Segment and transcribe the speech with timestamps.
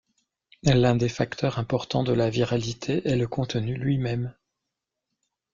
[0.63, 4.33] L’un des facteurs importants de la viralité est le contenu lui-même.